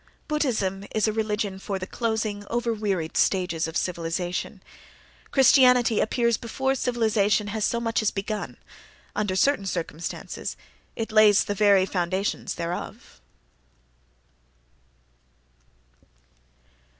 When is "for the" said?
1.59-1.85